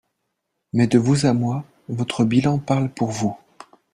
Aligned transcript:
Mais, 0.73 0.87
de 0.87 0.97
vous 0.97 1.27
à 1.27 1.33
moi, 1.33 1.63
votre 1.87 2.25
bilan 2.25 2.57
parle 2.57 2.89
pour 2.91 3.11
vous. 3.11 3.37